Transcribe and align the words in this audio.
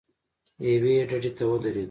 یوې 0.71 0.95
ډډې 1.09 1.31
ته 1.37 1.43
ودرېدو. 1.49 1.79